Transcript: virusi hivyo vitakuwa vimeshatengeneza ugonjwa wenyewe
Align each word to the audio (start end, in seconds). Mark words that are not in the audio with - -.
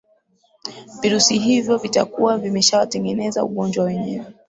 virusi 1.01 1.37
hivyo 1.37 1.77
vitakuwa 1.77 2.37
vimeshatengeneza 2.37 3.43
ugonjwa 3.43 3.85
wenyewe 3.85 4.25